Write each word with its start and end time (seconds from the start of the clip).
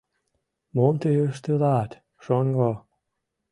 —Мом 0.75 0.95
тый 1.01 1.15
ыштылат, 1.29 1.91
шоҥго? 2.23 2.71